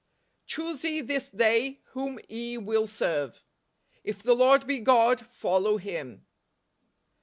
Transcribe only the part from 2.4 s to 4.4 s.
will serve."" If the